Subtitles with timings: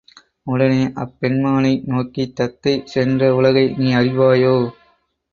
[0.47, 4.55] உடனே அப்பெண் மானை நோக்கித் தத்தை சென்ற உலகை நீ அறிவாயோ?